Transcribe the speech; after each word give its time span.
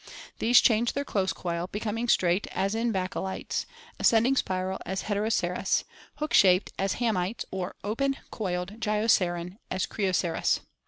These 0.39 0.61
change 0.61 0.93
their 0.93 1.05
close 1.05 1.31
coil, 1.31 1.69
becoming 1.71 2.07
straight 2.07 2.47
as 2.49 2.73
in 2.73 2.91
Baculites, 2.91 3.67
ascending 3.99 4.35
spiral 4.35 4.79
as 4.83 5.03
Heteroceras 5.03 5.83
(Fig. 5.83 5.85
113), 5.85 5.85
hook 6.15 6.33
shaped 6.33 6.73
as 6.79 6.93
Hatnites, 6.95 7.45
or 7.51 7.75
open 7.83 8.17
coiled 8.31 8.79
gyroceran 8.81 9.59
as 9.69 9.85
Crioceras. 9.85 10.61